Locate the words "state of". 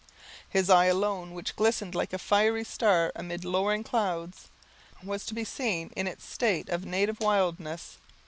6.25-6.85